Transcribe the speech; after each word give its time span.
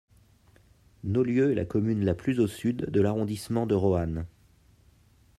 Nollieux 1.03 1.51
est 1.51 1.53
la 1.53 1.63
commune 1.65 2.03
la 2.03 2.15
plus 2.15 2.39
au 2.39 2.47
sud 2.47 2.89
de 2.89 3.01
l'arrondissement 3.01 3.67
de 3.67 3.75
Roanne. 3.75 4.25